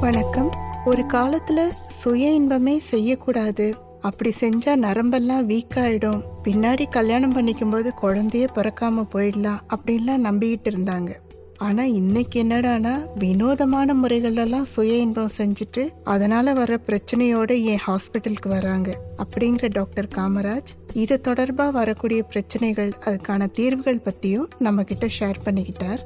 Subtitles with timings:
[0.00, 0.50] வணக்கம்.
[0.84, 3.74] ஒரு காலத்துல சுய இன்பமே செய்யக்கூடாது.
[4.00, 6.22] அப்படி செஞ்சா நரம்பெல்லாம் வீக் ஆயிடும்.
[6.44, 11.10] பின்னாடி கல்யாணம் பண்ணிக்கும் போது குழந்தையே பிறக்காம போயிடலாம் அப்படின்லாம் நம்பிக்கிட்டு இருந்தாங்க.
[11.58, 18.98] ஆனா இன்னைக்கு என்னடானா வினோதமான முறைகளெல்லாம் சுய இன்பம் செஞ்சுட்டு அதனால வர பிரச்சனையோட ஏன் ஹாஸ்பிட்டலுக்கு வராங்க?
[19.16, 25.98] அப்படிங்கிற டாக்டர் காமராஜ் இது தொடர்பா வரக்கூடிய பிரச்சனைகள் அதுக்கான தீர்வுகள் பத்தியும் நம்ம கிட்ட ஷேர் பண்ணிக்கிட்டார்.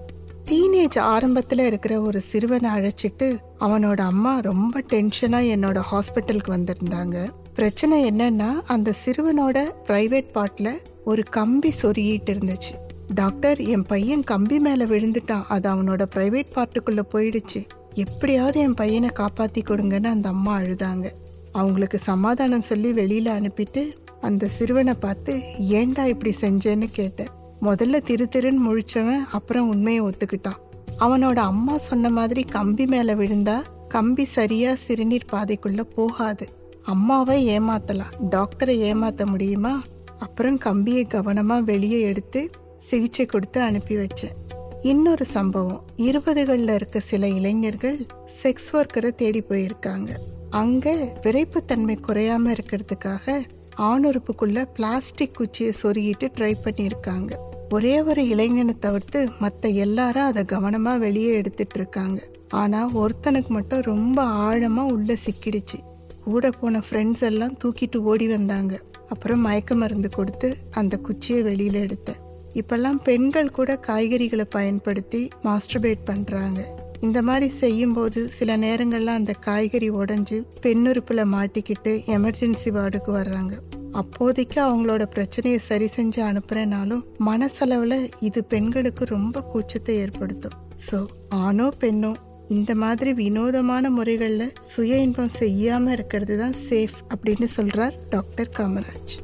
[0.48, 3.28] டீனேஜ் ஆரம்பத்தில் இருக்கிற ஒரு சிறுவனை அழைச்சிட்டு
[3.60, 7.16] அவனோட அம்மா ரொம்ப டென்ஷனாக என்னோட ஹாஸ்பிட்டலுக்கு வந்திருந்தாங்க.
[7.54, 10.72] பிரச்சனை என்னன்னா அந்த சிறுவனோட பிரைவேட் பார்ட்டில்
[11.04, 12.72] ஒரு கம்பி சொருகிட்டு இருந்துச்சு.
[13.14, 15.46] டாக்டர் என் பையன் கம்பி மேலே விழுந்துட்டான்.
[15.48, 17.62] அது அவனோட பிரைவேட் பார்ட்டுக்குள்ளே போயிடுச்சு.
[18.04, 21.06] எப்படியாவது என் பையனை காப்பாற்றி கொடுங்கன்னு அந்த அம்மா அழுதாங்க.
[21.52, 23.84] அவங்களுக்கு சமாதானம் சொல்லி வெளியில் அனுப்பிட்டு
[24.20, 25.32] அந்த சிறுவனை பார்த்து
[25.80, 27.32] ஏன்டா இப்படி செஞ்சேன்னு கேட்டேன்.
[27.64, 30.60] முதல்ல திரு திருன்னு முழிச்சவன் அப்புறம் உண்மையை ஒத்துக்கிட்டான்.
[31.00, 36.46] அவனோட அம்மா சொன்ன மாதிரி கம்பி மேலே விழுந்தா கம்பி சரியா சிறுநீர் பாதைக்குள்ள போகாது.
[36.82, 38.12] அம்மாவை ஏமாத்தலாம்.
[38.30, 39.82] டாக்டரை ஏமாத்த முடியுமா?
[40.18, 44.34] அப்புறம் கம்பியை கவனமா வெளியே எடுத்து சிகிச்சை கொடுத்து அனுப்பி வச்சேன்.
[44.82, 45.82] இன்னொரு சம்பவம்.
[45.96, 48.06] இருபதுகளில் இருக்க சில இளைஞர்கள்
[48.42, 50.08] செக்ஸ் ஒர்க்கரை தேடி போயிருக்காங்க.
[50.50, 53.44] அங்க விரைப்புத்தன்மை குறையாம இருக்கிறதுக்காக
[53.78, 57.32] ஆணுறுப்புக்குள்ள பிளாஸ்டிக் குச்சியை சொருகிட்டு ட்ரை பண்ணியிருக்காங்க.
[57.74, 62.18] ஒரே ஒரு இளைஞனை தவிர்த்து மற்ற எல்லாரும் அதை கவனமாக வெளியே எடுத்துட்டு இருக்காங்க.
[62.62, 65.78] ஆனால் ஒருத்தனுக்கு மட்டும் ரொம்ப ஆழமாக உள்ளே சிக்கிடுச்சு.
[66.26, 68.74] கூட போன ஃப்ரெண்ட்ஸ் எல்லாம் தூக்கிட்டு ஓடி வந்தாங்க.
[69.12, 70.48] அப்புறம் மயக்க மருந்து கொடுத்து
[70.80, 72.20] அந்த குச்சியை வெளியில் எடுத்தேன்.
[72.60, 76.60] இப்பெல்லாம் பெண்கள் கூட காய்கறிகளை பயன்படுத்தி மாஸ்டர்பேட் பண்ணுறாங்க
[77.06, 83.54] இந்த மாதிரி செய்யும்போது சில நேரங்களில் அந்த காய்கறி உடஞ்சி பெண்ணுறுப்பில் மாட்டிக்கிட்டு எமர்ஜென்சி வார்டுக்கு வர்றாங்க.
[84.00, 90.56] அப்போதைக்கு அவங்களோட பிரச்சனையை சரி செஞ்சு அனுப்புறேனாலும் மனசளவில் இது பெண்களுக்கு ரொம்ப கூச்சத்தை ஏற்படுத்தும்.
[90.86, 90.98] ஸோ
[91.46, 92.12] ஆணோ பெண்ணோ
[92.48, 99.14] இந்த மாதிரி வினோதமான முறைகளில் சுய இன்பம் செய்யாமல் இருக்கிறது தான் சேஃப் அப்படின்னு சொல்கிறார் டாக்டர் காமராஜ்.